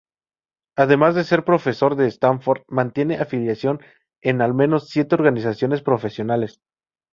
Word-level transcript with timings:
Además 0.75 1.13
de 1.13 1.23
ser 1.23 1.45
profesor 1.45 1.93
en 1.93 2.07
Stanford, 2.07 2.63
mantiene 2.67 3.19
afiliación 3.19 3.79
en 4.23 4.41
al 4.41 4.55
menos 4.55 4.89
siete 4.89 5.13
organizaciones 5.13 5.83
profesionales. 5.83 6.59